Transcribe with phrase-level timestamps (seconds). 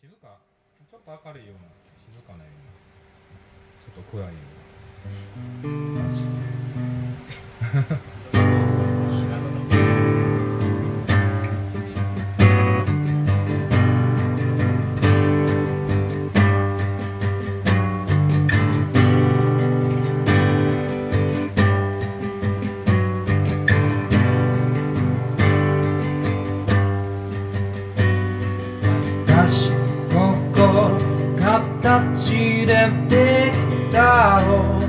[0.00, 0.38] 静か
[0.78, 1.68] ちょっと明るいような
[2.08, 2.72] 静かなような
[3.84, 4.50] ちょっと暗いような。
[5.62, 6.24] 感じ
[34.20, 34.79] follow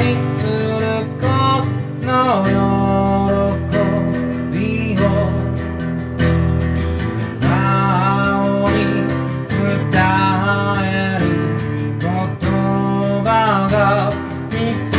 [0.00, 0.48] 愛す
[0.80, 1.26] る子
[2.06, 2.08] の
[2.48, 3.68] 喜
[4.50, 4.58] び
[4.96, 5.04] を。
[6.96, 7.00] 素
[7.42, 7.48] 直
[8.70, 8.74] に
[9.50, 9.54] 伝
[10.82, 10.88] え
[11.20, 11.22] る
[11.98, 12.08] 言
[13.24, 13.28] 葉
[13.70, 13.76] が
[14.48, 14.54] 見
[14.90, 14.92] つ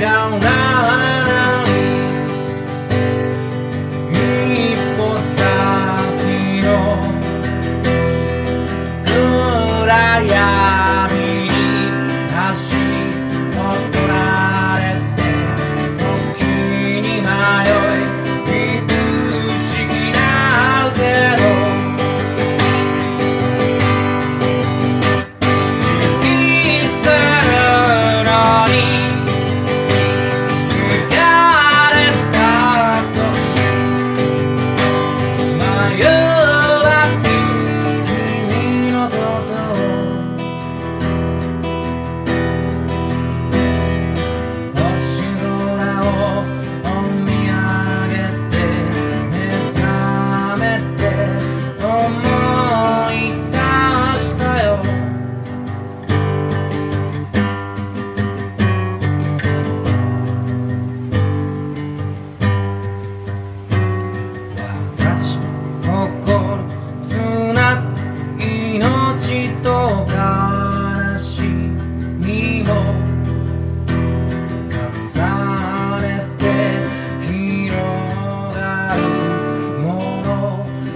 [0.00, 0.06] から
[0.38, 0.46] な
[1.28, 1.31] い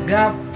[0.06, 0.55] got